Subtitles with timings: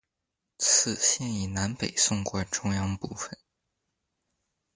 [0.57, 3.37] 此线以南北纵贯中央部分。